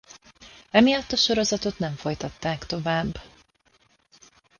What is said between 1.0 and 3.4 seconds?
a sorozatot nem folytatták tovább.